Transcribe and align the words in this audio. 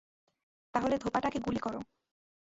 তাহলে 0.73 0.95
ধোপাটাকে 0.97 1.39
গুলি 1.39 1.59
করো! 1.59 1.79